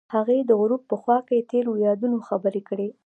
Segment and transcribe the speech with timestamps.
[0.15, 2.87] هغوی د غروب په خوا کې تیرو یادونو خبرې کړې.